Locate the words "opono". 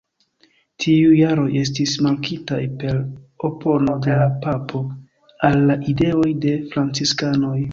3.49-3.99